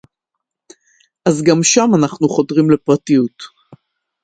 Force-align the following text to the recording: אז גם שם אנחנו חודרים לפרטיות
אז 1.29 1.43
גם 1.47 1.63
שם 1.63 1.89
אנחנו 1.99 2.29
חודרים 2.29 2.69
לפרטיות 2.71 3.41